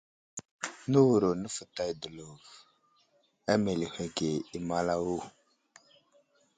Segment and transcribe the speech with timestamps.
[0.89, 2.41] Nəwuro nəfətay dəlov
[3.51, 5.17] a meləhwəge i malawo.